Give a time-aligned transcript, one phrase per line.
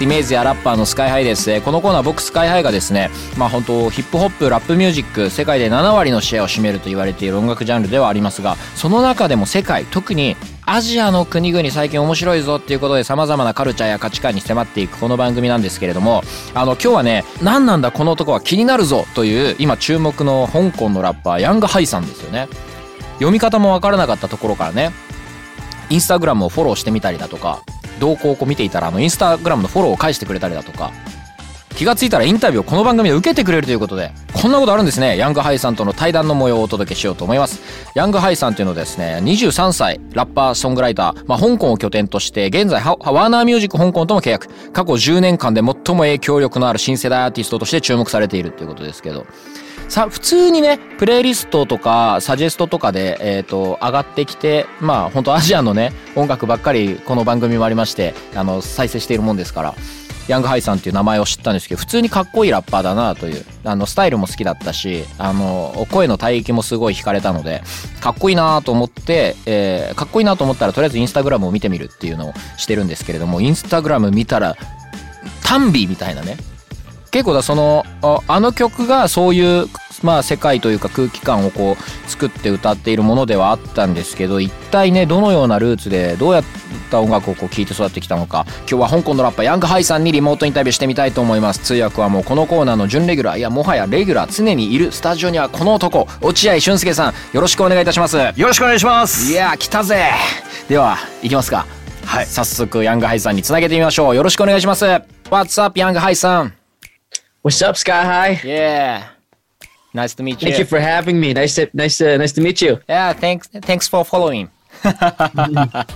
[0.00, 1.48] イメージやラッパーのスカイハイです。
[1.52, 10.36] えーこのコーナー僕スカイハイがですね、まあ本当ヒップホップ、ラップミュージック、世界で7割のシェアを占めると言われている音楽ジャンルではありますが、その中でも世界、特に
[10.66, 16.22] アジアの国々最近面白いぞっていうことで様々なカルチャーや価値観に迫っていくこの番組なんですけれども、
[16.54, 22.48] あの今日はね、何なんだこの男は気になるぞという今注目の香港のラッパー、ヤングハイさんですよね。
[23.14, 24.90] 読み方もわからなかったところからね、
[25.88, 27.62] インスタグラムをフォローしてみたりだとか
[28.00, 30.92] 動向をこう見ていたらあのインスタグラムのフォローを返してくれたりだとか
[31.76, 35.16] 気がついたらインタビューをこの番組で受けてくれるということでこんなことあるんですね。
[35.16, 37.62] ヤングハイさんとの対談の模様をお届けしようと思います。
[37.94, 44.48] ヤングハイさんというのはですね23歳ラッパーソングライター、まあ、香港を拠点として現在ワーナーミュージック香港とも契約。
[44.72, 49.26] 過去10年間で最も影響力のある新世代アーティストとして注目されているということですけど。
[49.88, 59.74] さ普通にねプレイリストとかサジェストとかで、えー、と上がってきてまあ本当アジアのね音楽ばっかりこの番組もありましてあの再生しているもんですから
[60.28, 67.62] ヤングハイさんっていう名前を知ったんですけど普通にかっこいいラッパーだなというあのスタイルも好きだったしあの声の帯域もすごい惹かれたので
[68.00, 74.56] かっこいいなと思って、えーかっこいいなと思ったらとりあえずインスタグラムを見てみるっていうのをしてるんですけれどもインスタグラム見たら
[75.42, 76.36] タンビーみたいなね
[77.14, 79.68] 結構だそのああの曲がそういう
[80.02, 86.44] まあ世界というか空気感をこう作って歌っているものではあったんですけど一体ねどのようなルーツでどうやっ
[86.90, 88.46] た音楽をこう聴いて育ってきたのか。
[88.62, 91.60] 今日は香港のラッパーヤングハイさんにリモートインタビューしてみたいと思います。
[91.60, 93.38] 通訳はもうこのコーナーの準レギュラー。
[93.38, 96.08] いやもはやレギュラー常にいるスタジオにはこの男。
[96.20, 98.16] 落合俊介さんよろしくお願いいたします。
[98.16, 99.30] よろしくお願いします。
[99.30, 100.10] いやー来たぜ。
[100.68, 101.64] では行きますか。
[102.04, 102.26] はい。
[102.26, 104.16] 早速ヤングハイさんにつなげてみましょう。
[104.16, 104.84] よろしくお願いします。
[105.30, 106.63] What's up ヤングハイさん
[107.43, 108.41] What's up, Sky High?
[108.43, 109.07] Yeah
[109.93, 111.33] Nice to meet you Thank you for having me.
[111.33, 112.79] Nice to nice to nice to meet you.
[112.87, 114.51] Yeah, thanks thanks for following.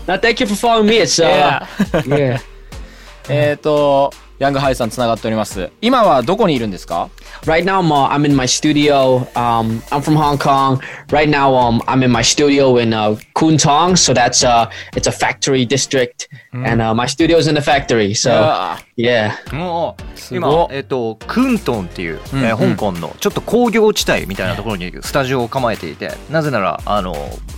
[0.07, 0.97] Now, thank you for following me.
[0.97, 1.65] It's uh,
[2.07, 2.39] yeah.
[3.29, 5.70] えっと、 ヤングハイさんつながっております。
[5.80, 7.10] 今はどこにいるんですか
[7.44, 9.26] Right now, I'm, uh, I'm in my studio.
[9.34, 10.80] Um, I'm from Hong Kong.
[11.10, 13.96] Right now, um, I'm in my studio in uh, Kwun Tong.
[13.96, 18.14] So that's uh, it's a factory district, and uh, my studio's in the factory.
[18.14, 18.78] So Ah.
[18.96, 19.32] yeah.
[19.54, 27.14] もうご今、えっと、クントンっていう、えー香港のちょっと工業地帯みたいなところにスタジオを構えていてなぜならあの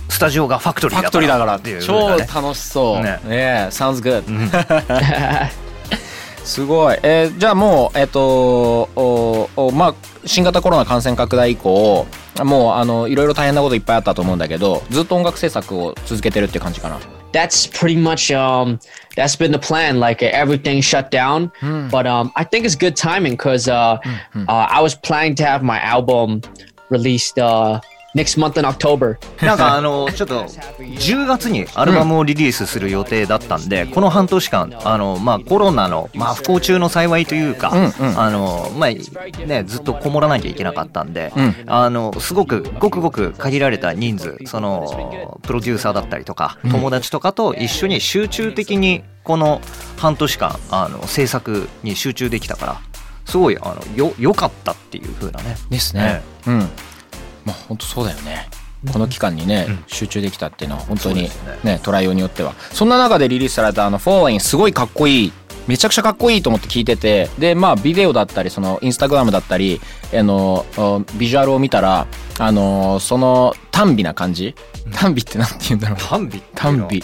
[0.09, 3.03] スタジオがファクトリーだからっていう超ね楽しそう。
[3.03, 4.23] ねね sounds good.
[6.43, 6.97] すごい。
[7.03, 12.05] えーじゃあもう、えっ、とおおまあ、新型コロナ感染拡大以降、
[12.43, 16.99] もう、あの、いろいろ大変なこといっぱいあったと思うんだけど、ずっと音楽制作を続けてるっていう感じかな。
[17.31, 18.79] that's pretty much um
[19.15, 21.51] that's been the plan like uh, everything shut down
[21.89, 23.97] but um i think it's good timing because uh,
[24.35, 26.41] uh i was planning to have my album
[26.89, 27.79] released uh
[28.15, 30.43] next month in october なんかあのちょっと
[30.79, 37.71] 10月にアルバムをリリースする予定だったんで、この半年間あの、まあ、コロナの、まあ、不幸中の幸いというか、
[38.15, 38.89] あのまあ
[39.45, 41.33] ね、ずっとこもらなきゃいけなかったんで、
[41.67, 49.61] あのすごくごくごく限られた人数そのプロデューサーだったりとか友達とかと一緒に集中的にこの
[49.97, 52.77] 半年間あの制作に集中できたから
[53.25, 55.55] すごいあのよ良かったっていう風なね。
[55.69, 56.21] ですね。
[56.47, 56.69] うん。
[57.45, 58.47] まあ本当そうだよね。
[58.91, 61.79] この期間にね、集中できたっていうのは本当にそうですね。
[61.83, 62.55] 捉えようによっては。
[62.71, 65.33] そんな中でリリースされたあの「フォーレインすごいかっこいい。
[65.67, 67.29] めちゃくちゃかっこいいと思って聞いてて。
[67.37, 69.79] でまあビデオだったりそのインスタグラムだったり
[70.11, 72.07] あのおビジュアルを見たら
[72.39, 74.55] あのその耽美な感じ？
[74.91, 75.97] 耽美ってなんて言うんだろう。
[75.99, 77.03] 耽美耽美。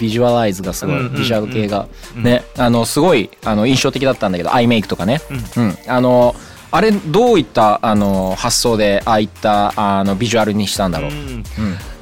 [0.00, 2.42] ビジュアライズがすごい、うんうんうんビジュアル系が、ね。
[2.56, 5.20] あのすごいあの印象的だったんだけどアイメイクとかね、
[5.56, 5.78] うん。
[5.86, 6.34] あの
[6.73, 11.11] あれどういったあの発想でああいったあのビジュアルにしたんだろう、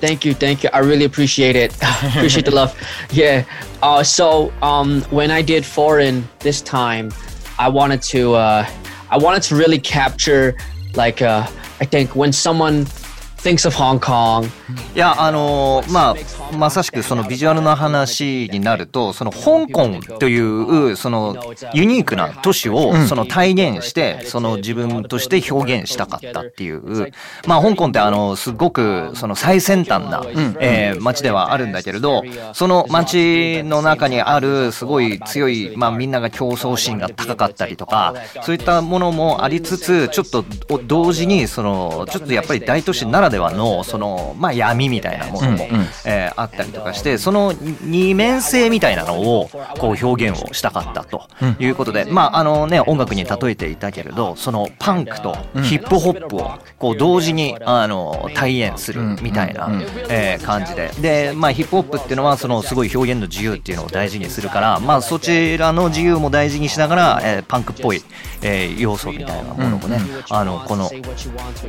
[0.02, 0.70] Thank you, thank you.
[0.74, 1.74] I really appreciate it.
[2.16, 2.76] appreciate the love.
[3.10, 3.46] Yeah.
[3.82, 7.12] Uh, so um, when I did foreign this time,
[7.58, 8.66] I wanted to uh,
[9.10, 10.56] I wanted to really capture
[10.96, 11.48] like uh,
[11.80, 12.86] I think when someone
[13.38, 14.50] thinks of Hong Kong,
[14.94, 16.16] いやあのーまあ
[16.57, 21.37] まさしくそのビジュアルの話になるとその香港というその
[21.75, 27.13] ユニークな都市をその体現してその自分として表現したかったっていう。
[27.47, 30.23] まあ香港ってあのすごくその最先端な、
[30.61, 32.23] えー、街ではあるんだけれど
[32.55, 40.45] その街の中にあるすごい強い、まあ、みんなが競争心が高かったりとかそういったものもありつつちょっと
[40.87, 45.67] 同時にそのちょっとやっぱり大都市ならではのその、まあ、闇みたいなものも、
[46.05, 47.53] えー、あったりとかしてその
[47.83, 49.49] 二面性みたいなのを
[49.79, 51.29] こう表現をしたかったと
[51.59, 59.69] いうことで、まああのね音楽に例えていたけれどそのパンクとヒップホップをこう同時にあの体現するみたいな、
[60.09, 60.91] えー、感じで。
[61.01, 68.03] で、まあ、ヒップホップっていうのはそのすごい表現の自由っていうのを大事にするから、まあ、そちらの自由も大事にしながら、えー、パンクっぽい、
[68.43, 69.99] えー、要素みたいなものをね、
[70.31, 70.91] あのこの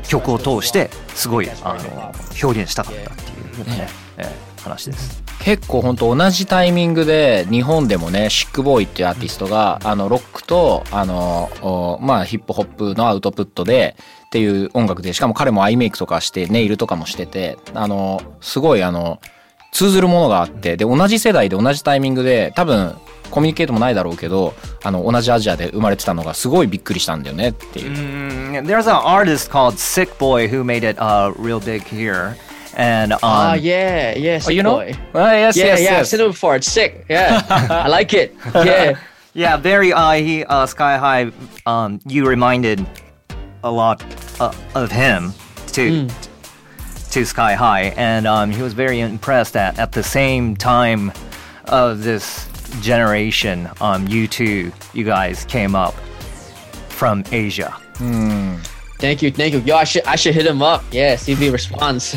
[0.07, 3.87] 曲を通してすごいあの表現したかったっていうね、
[4.17, 5.23] えー、話です。
[5.43, 19.19] 結構本当同じタイミングで日本でもねシックボーイっていうアーティストがあのロックとあのまあヒップホップのアウトプットでっていう音楽でしかも彼もアイメイクとかしてネイルとかもしててあのすごいあの
[19.73, 22.95] 通ずるものがあってで同じ世代で同じタイミングで多分
[23.31, 27.91] コミュニケートもないだろうけどあの同じアジアで生まれてたのがすごいびっくりしたんだよねっていう。
[28.61, 32.35] There's an artist called Sick Boy who made it uh, real big here.
[32.75, 34.93] And um, ah, yeah, yeah, oh, you know, boy.
[35.13, 35.99] Uh, yes, yeah, yes, yeah, yes.
[35.99, 36.55] I've seen it before.
[36.55, 37.05] It's sick.
[37.09, 38.35] Yeah, I like it.
[38.55, 38.99] Yeah,
[39.33, 39.93] yeah, very.
[39.93, 41.31] Uh, he uh, Sky High.
[41.65, 42.85] Um, you reminded
[43.63, 44.03] a lot
[44.39, 45.33] uh, of him
[45.73, 46.07] to
[47.11, 51.11] to Sky High, and um, he was very impressed that at the same time
[51.65, 52.47] of this
[52.81, 55.93] generation, um, you two, you guys came up
[56.89, 57.75] from Asia.
[59.03, 59.61] Thank you, thank you.
[59.65, 60.81] Yo, I should I should hit him up.
[60.91, 62.15] Yeah, see if he responds.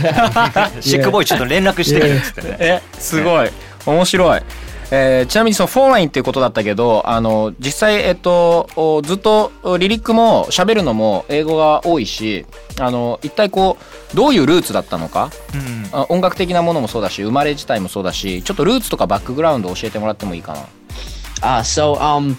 [0.80, 2.56] シックボーイちょっと連絡してくれっつってね。
[2.60, 3.50] えすごい
[3.84, 4.40] 面白い。
[4.92, 9.50] えーちなみにそのフォーラインっていうことだったけどあの実際、えっと、おずっと
[9.80, 12.46] リリックも喋るのも英語が多いし
[12.78, 13.78] あの一体こ
[14.12, 15.30] うどういうルーツだったのか、
[15.90, 20.60] あ音楽的なものもそうだし生まれ自体もそうだしちょっとルーツとかバックグラウンド教えてもらってもいいかな
[21.42, 22.36] Ah, so um,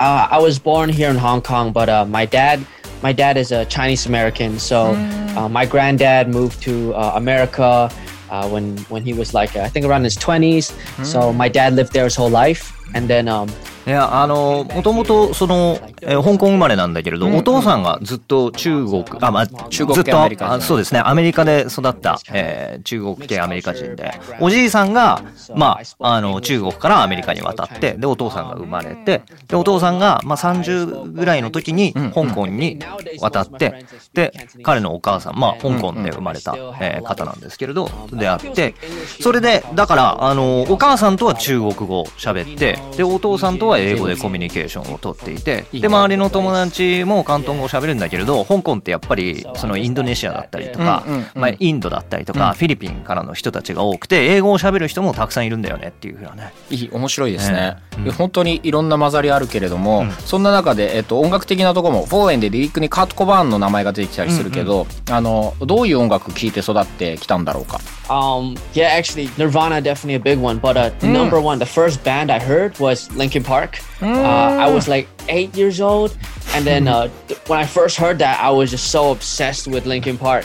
[0.00, 2.60] uh, I was born here in Hong Kong, but uh, my dad,
[3.01, 4.59] my dad is a Chinese American.
[4.59, 4.95] So
[5.37, 7.89] uh, my granddad moved to uh, America
[8.29, 10.73] uh, when when he was like I think around his twenties.
[11.03, 13.49] So my dad lived there his whole life, and then um,
[13.87, 20.54] いや、あの、もともと、その、 えー香港生まれなんだけれど、お父さんがずっと中国、あ、まあ、中国ずっと系アメリカ人。
[20.54, 25.22] あそうですね、アメリカで育った、えー中国系アメリカ人で、おじいさんが、
[25.54, 32.78] まあ、あの、中国からアメリカに渡って、で、お父さんが生まれて、で、お父さんが、まあ、30ぐらいの時に、香港に
[33.20, 33.84] 渡って、
[34.14, 34.32] で、
[34.62, 38.74] 彼のお母さん、まあ、香港で生まれた、えー方なんですけれど、であって、
[39.20, 51.04] それで、だから、あの、お母さんとは中国語を喋って、で、お父さんとは英語でコミュニケーションをとっていて、で、周りの友達も広東語を喋るんだけれど、香港ってやっぱり、そのインドネシアだったりとか、
[51.34, 56.52] まあ、インドだったりとか、フィリピンからの人たちが多くて、英語を喋る人もたくさんいるんだよねっていうふうなね。
[56.70, 57.76] いい面白いですね、ね。
[58.06, 58.12] うん。
[58.12, 70.58] 本当にいろんな混ざりあるけれども、そんな中で、えっと、音楽的なところもフォーレンでリリックにカート・コバーンの名前が出てきたりするけど、あのどういう音楽聴いて育ってきたんだろうか？Um, yeah, actually, Nirvana definitely a big one.
[70.58, 73.80] But uh, number one, the first band I heard was Linkin Park.
[74.02, 76.16] Uh, I was like eight years old,
[76.54, 79.86] and then uh, th- when I first heard that, I was just so obsessed with
[79.86, 80.44] Linkin Park,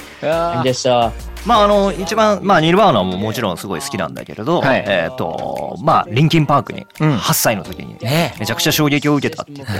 [0.57, 1.12] and just uh,
[1.45, 4.84] まああの一番まあニルバーナももちろんすごい好きなんだけれど、はい。
[4.88, 9.74] えっ、とまあリンキンパークに8歳の時にねめちゃくちゃ衝撃を受けたって言って、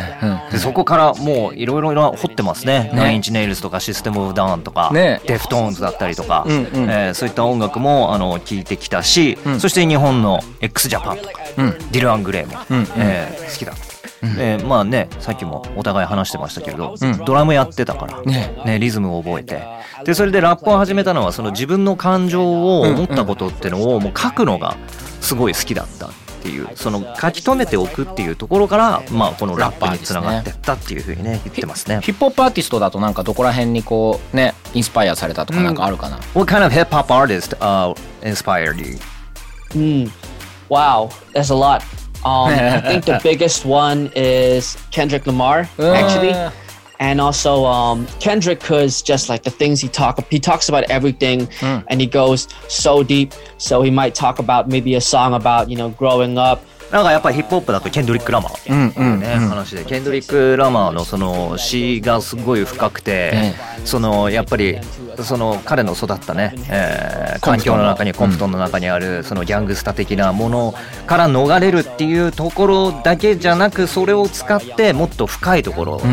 [0.52, 2.92] でそこからもういろいろ掘ってますね。
[2.94, 5.22] ナインインチネイルズとかシステムオブダウンとか、ね。
[5.26, 6.58] デフトーンズだったりとか、んうん。
[6.90, 11.42] えーそういった音楽もあの聞いてきたし、そして日本の x ジャパンとか、
[11.92, 12.54] ディル・アングレイも、
[12.98, 13.74] えー好きだ。
[14.22, 16.96] でまあねさっきもお互い話してましたけれど、
[17.26, 18.80] ドラムやってたから、ね。
[18.80, 19.62] リズムを覚えて。
[20.04, 24.78] でそれでラップを始めたのはその自分の感情を思ったことってのをもう書くのが
[25.22, 26.10] すごい好きだったっ
[26.44, 32.00] ていうその書き留めておくっていうところから、まあ、このラップにつながってったっていうふうにね言ってますね。
[32.02, 38.98] ヒップホップアーティストだとなんかどこら辺にこうねインスパイアされたとかなんかあるかな、What kind of hip hop artist uh, inspired you?
[39.72, 40.10] mm,
[40.70, 41.82] wow, that's a lot.
[42.26, 46.32] Um, I think the biggest one is Kendrick Lamar, actually.
[46.32, 46.52] Uh.
[47.00, 51.48] and also um, Kendrick cause just like the things he talk he talks about everything
[51.62, 55.76] and he goes so deep so he might talk about maybe a song about you
[55.78, 58.58] know growing up なんかやっぱりヒップホップだとケンドリック・ラマー。
[58.60, 63.54] っていう話でケンドリック・ラマーのその詩がすごい深くて、
[63.84, 64.80] そのやっぱり
[65.22, 70.74] その彼の育ったね、えー環境の中にコンプトンの中にあるそのギャングスタ的なもの
[71.06, 76.08] から逃れるっていうところだけじゃなくそれを使ってもっと深いところ、え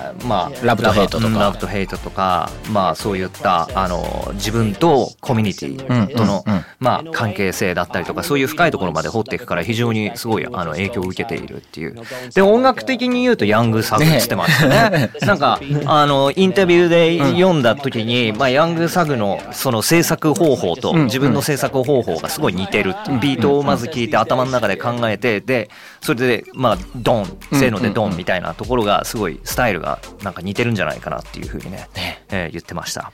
[0.00, 1.26] ーまあラブとヘイトとか。
[1.28, 6.44] うんラブとヘイトとかまあそういったあの自分とコミュニティとの、
[6.78, 11.96] まあ、関係性だったりとかそういう深いところまで掘っていくから非常にすごいあの影響を受けているっていう。
[12.34, 15.10] で音楽的に言うとヤングサグっつってましたね。
[15.22, 31.88] なんかあのインタビューで読んだ時に、まあ、ヤングサグのその制作方法と自分の制作方法がすごい似てるビートをまず聞いて頭の中で考えてでそれでまあドンせーのでドンみたいなところがすごいスタイルがなんか似てるんじゃないかなっていうふうにね
[32.30, 33.12] えー言ってました。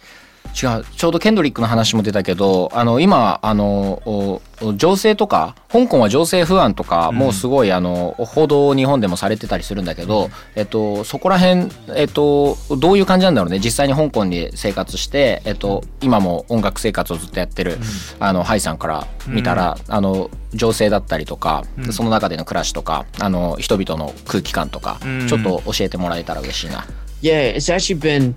[0.51, 0.85] 違う。
[0.97, 4.41] ちょうどケンドリックの話も出たけどあの今あの
[4.77, 13.59] 情勢とか香港は情勢不安とかもうすごい、あの報道日本でもされてたりするんだけど、えっと、そこら辺、えっと、どういう感じなんだろうね。
[13.59, 17.79] 実際に香港に生活して、えっと、今も音楽生活をずっとやってる、
[18.19, 25.29] あのハイさんから見たら、あの情勢だったりとか、その中での暮らしとかあの人々の空気感とか、ん。
[25.29, 26.85] ちょっと教えてもらえたら嬉しいな。
[27.23, 28.35] Yeah, it's actually been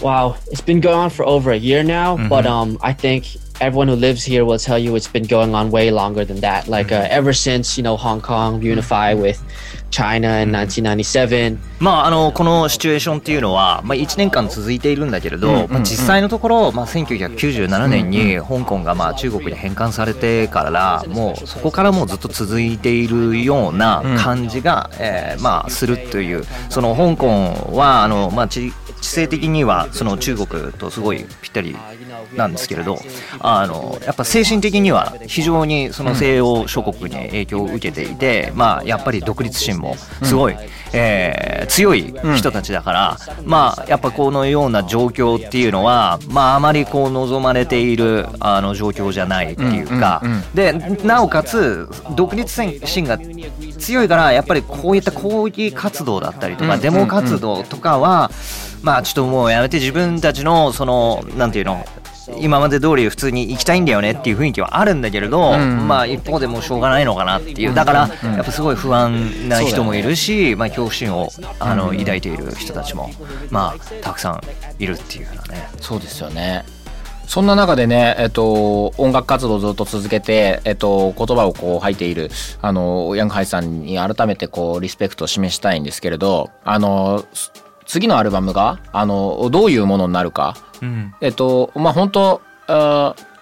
[0.00, 0.36] wow.
[0.50, 3.26] It's been going on for over a year now, but um, I think
[3.60, 6.66] everyone who lives here will tell you it's been going on way longer than that.
[6.68, 9.42] Like uh, ever since you know Hong Kong unified with
[9.90, 11.58] China in 1997.
[11.80, 28.72] まあ、あのこのシチュエーションっていうのは、まあ、1年間続いているんだけれど、まあ、実際のところ、まあ、1997年に香港がまあ中国に返還されてからもうそこからもうずっと続いているような感じが、えーまあ、するというその香港はあの、まあ、地
[29.05, 31.75] 地政的にはその中国とすごいぴったり
[32.35, 32.97] なんですけれど
[33.39, 40.55] あのやっぱ精神的には非常にその西洋諸国に影響を受けていて、まあ、やっぱり独立心もすごい、
[40.93, 50.21] えー強い人たちだから、まあやっぱこのような状況っていうのは、まあ、あまりこう望まれているあの状況じゃないっていうか、
[50.53, 52.53] でなおかつ独立
[52.85, 53.19] 心が
[53.77, 58.31] 強いからやっぱりこういった抗議活動だったりとか、デモ活動とかは、
[58.85, 61.83] まあちょっともうやめて自分たちのそのなんていうの
[62.39, 73.09] 今まで通り普通に行きたいんだよねっていう雰囲気はあるんだけれど、まあ一方でもうしょうがないのかなっていうだからやっぱすごい不安な人もいるし、まあ恐怖心をあの抱いている人たちも
[73.49, 74.41] まあたくさん
[74.77, 75.69] いるっていうようなね。
[75.81, 76.63] そうですよね。
[77.27, 82.29] そんな中でね、えっと、音楽活動をずっと続けて、えっと、言葉をこう吐いている、
[82.61, 87.51] あの、ヤングハイさんに改めてこう、リスペクトを示したいんですけれど、あの、す
[87.85, 91.13] 次のアルバムが、あの、どういうものになるか、うん。
[91.21, 93.35] えっと、まあ、本当あー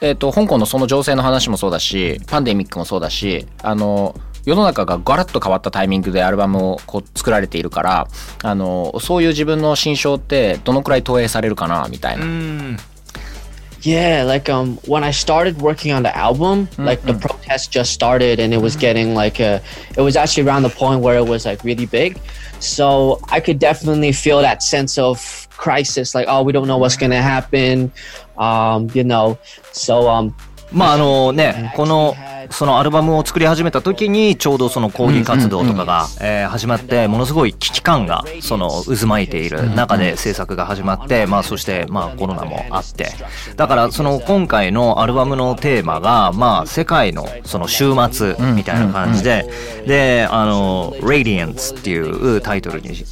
[0.00, 8.08] えっと、香港のその情勢の話もそうだし、パンデミックもそうだし、あの、世の中がガラッと変わったタイミングでアルバムをこう作られているから、
[8.42, 12.24] あの、そういう自分の心象ってどのくらい投影されるかな、みたいな。
[13.81, 18.53] Yeah, like um when I started working on the album, like the protest just started and
[18.53, 19.61] it was getting like a
[19.97, 22.17] it was actually around the point where it was like really big.
[22.59, 25.19] So I could definitely feel that sense of
[25.51, 27.91] crisis like oh we don't know what's going to happen.
[28.37, 29.37] Um you know.
[29.73, 30.33] So um
[30.73, 32.15] まああのね、この
[32.50, 43.08] そのアルバムを作り始めた時にちょうどその抗議活動とかが、えー始まってものすごい危機感がその渦巻いている中で制作が始まって、まあそしてまあコロナもあって。
[43.56, 49.48] だからその今回のアルバムのテーマがまあ世界のその週末みたいな感じで、
[49.86, 53.04] であの「Radiance」っていうタイトルにし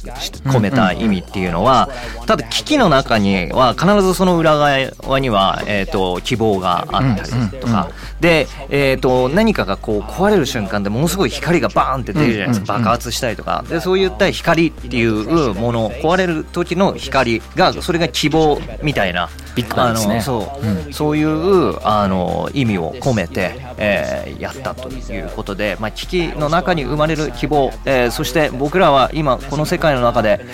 [0.45, 1.89] 込めた意味っていうのは
[2.25, 7.89] ただ危機の中には必ずその裏側には、えー、と希望があったりとか、
[8.19, 13.63] で、えー、と何かがこう壊れる瞬間でものすごい光がバーンって出るじゃないですか、爆発したりとか。
[13.69, 20.13] でそういった光っていうもの壊れる時の光がそれが希望みたいなビッグバンですね。
[20.13, 30.45] あのそう、そういうあの意味を込めて、えーやったということで、まあ、危機の中に生まれる希望、えーそして僕らは今この世界の中で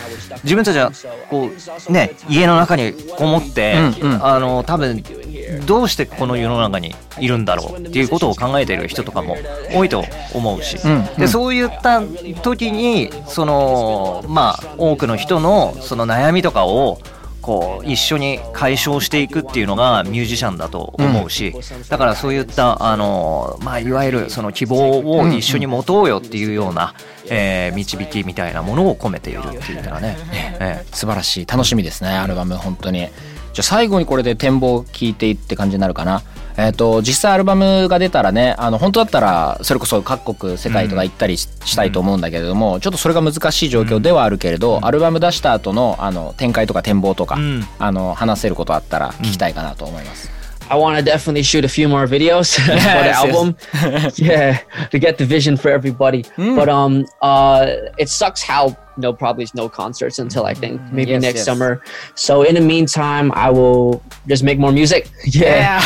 [0.44, 0.92] 自分たちは
[1.30, 1.50] こ
[1.90, 3.76] う、ね、家の中にこもって、
[4.22, 5.04] あの多分
[5.66, 9.38] どうしてこの世の中にいるんだろうっていうことを考えている人とかも
[9.74, 10.78] 多いと思うし、
[11.18, 12.02] でそういった
[12.42, 17.00] 時にそのまあ多くの人のその悩みとかを
[17.42, 21.54] こう一緒に解消していくっていうのがミュージシャンだと思うし、
[21.90, 26.96] だからそういったあの、まあ、いわゆるその希望を一緒に持とうよっていうような、
[27.30, 30.18] えー導きみたいなものを込めているっていうかね、
[30.60, 31.46] え素晴らしい。
[31.46, 33.10] 楽しみですねアルバム本当に
[33.54, 36.24] じゃあ最後にこれで展望を聞いていって感じになるかな。
[36.58, 47.68] えっ、と実際アルバムが出たらねあの本当だったらそれこそ各国世界とか行ったりし,、たいと思うんだけれども、ちょっとそれが難しい状況ではあるけれど、アルバム出した後のあの展開とか展望とか、ん。
[47.80, 50.32] あの話せることあったら聞きたいかなと思います。
[50.70, 53.56] I want to definitely shoot a few more videos for the album.
[54.16, 54.60] yeah,
[54.92, 56.24] to get the vision for everybody.
[56.38, 57.68] But um, uh,
[57.98, 61.45] it sucks how you know probably no concerts until I think maybe Yes, next yes.
[61.45, 61.83] summer.
[62.15, 65.09] So in the meantime, I will just make more music.
[65.25, 65.83] Yeah,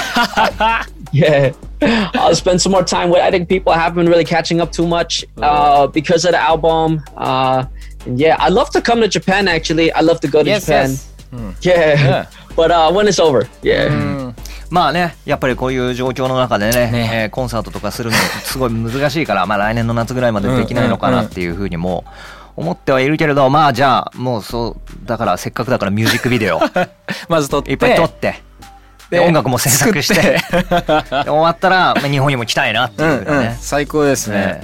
[1.12, 1.52] yeah.
[2.14, 3.20] I'll spend some more time with.
[3.22, 7.02] I think people haven't been really catching up too much uh, because of the album.
[7.16, 7.64] Uh,
[8.06, 9.48] and yeah, I love to come to Japan.
[9.48, 10.90] Actually, I love to go to Yes, Japan.
[10.90, 11.08] yes.
[11.62, 11.94] Yeah.
[12.04, 12.26] Yeah.
[12.54, 14.32] but uh, when it's over, yeah.
[14.70, 22.04] まあね、やっぱりこういう状況の中でね、ねえーコンサートとかするのすごい難しいから、まあ来年の夏ぐらいまでできないのかなっていうふうにも
[22.57, 26.59] 思ってはいるけれど、まあじゃあもうそう、だからせっかくだからミュージックビデオ
[27.29, 27.71] まず撮って。
[27.71, 28.41] いっぱい撮って、
[29.11, 30.39] で音楽も制作して、
[31.25, 33.43] 終わったら、まあ、日本にも来たいなっていううんうん。
[33.43, 33.57] ね。
[33.61, 34.37] 最高ですね。
[34.37, 34.61] ね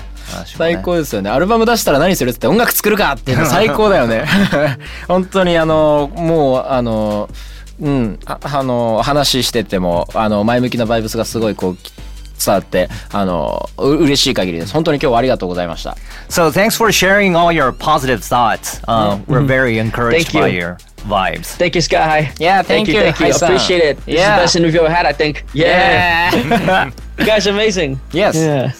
[0.57, 1.29] 最高ですよね。
[1.29, 4.25] アルバム出したら何するって音楽作るかっていうの最高だよね。
[5.07, 7.29] 本当にあのもうあの
[7.79, 11.77] うんああの話しててもあの前向きなバイブスがすごいこう
[12.43, 15.95] 伝わってあのう嬉しい限りです本当に今日はありがとうございました
[16.29, 18.81] So thanks for sharing all your positive thoughts.
[18.87, 20.41] Uh, We're very encouraged Thank you.
[20.41, 21.57] by your vibes.
[21.57, 22.33] Thank you, Sky High.
[22.39, 23.25] Yeah, thank you, Thank you.
[23.27, 23.49] Hai-san.
[23.49, 23.97] Appreciate it.
[24.05, 24.43] This Yeah.
[24.43, 25.43] is the best interview I had, I think.
[25.53, 26.91] Yeah.
[27.19, 27.99] You guys are amazing.
[28.11, 28.71] Yes Yeah.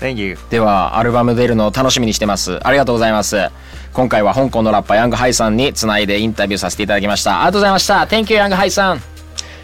[0.00, 0.36] Thank you.
[0.50, 3.50] ではアルバム出るのを楽しみにしてますありがとうございます
[3.92, 9.02] 今回は香港のラッパーヤングハイさんにつないでインタビューさせていただきましたありがとうございました Thank you ヤングハイさん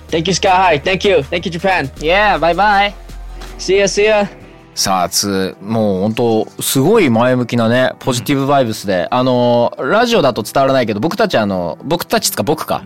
[0.08, 0.82] Thank you, Sky High.
[0.82, 1.18] Thank you.
[1.18, 1.88] Thank you, Japan.
[1.96, 3.03] Yeah バイバイ
[3.58, 4.28] See ya, see ya.
[4.74, 12.84] さあつもう本当すごい前向きなねポジティブバイブスで、あのラジオだと伝わらないけど僕たちあの僕たちつか僕か。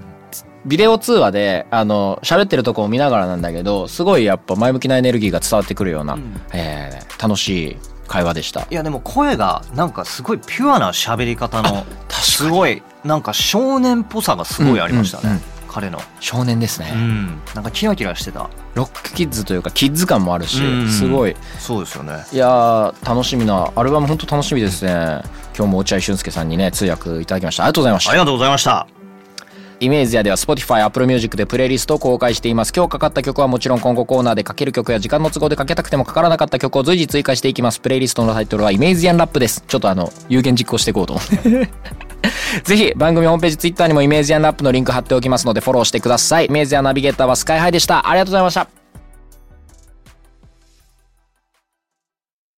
[0.66, 6.18] ビデオ通話であの喋ってるとこを見ながらなんだけどすごいやっぱ前向きなエネルギーが伝わってくるような、
[6.52, 8.66] えー楽しい会話でした。
[8.70, 17.40] いやでも声がなんかすごいピュアな喋り方のすごいなんか少年っぽさがすごいありましたね、うんうん彼の少年ですね、うん。
[17.54, 18.50] なんかキラキラしてた。
[18.74, 20.88] ロックキッズというかキッズ感もあるし、うん。
[20.88, 21.36] すごい。
[21.60, 22.24] そうですよね。
[22.32, 25.22] いやー楽しみなアルバム本当楽しみですね。
[25.56, 27.62] 今日も落合俊介さんにね通訳いただきました。
[27.62, 28.10] ありがとうございました。
[28.10, 28.97] ありがとうございました
[29.80, 32.72] イメージやでは Spotify、Apple Music でプレイリストを公開しています。
[32.74, 37.80] 今日かかった曲はもちろん今後コーナーでかける曲や時間の都合でかけたくてもかからなかった曲を随時追加していきます。
[37.80, 39.62] プレイリストのタイトルはイメージアンラップです。
[39.66, 41.70] ちょっとあの、有言実行していこうと思って。
[42.64, 46.46] ぜひ番組ホームページ Twitter にもイメージアンラップのリンク貼っておきますのでフォローしてください。
[46.46, 48.08] イメージアンナビゲーターはスカイハイでした。
[48.08, 48.77] ありがとうございました。